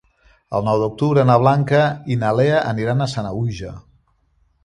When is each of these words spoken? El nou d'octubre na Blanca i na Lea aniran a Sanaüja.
El 0.59 0.63
nou 0.67 0.79
d'octubre 0.83 1.25
na 1.29 1.35
Blanca 1.43 1.81
i 2.15 2.17
na 2.23 2.33
Lea 2.39 2.57
aniran 2.71 3.05
a 3.05 3.09
Sanaüja. 3.13 3.77